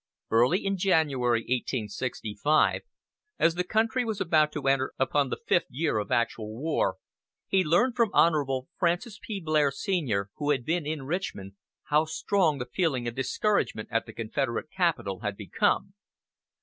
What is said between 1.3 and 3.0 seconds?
1865,